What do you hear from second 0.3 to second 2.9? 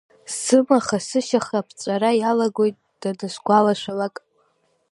Сымаха-сышьаха аԥыҵәҵәара иалагоит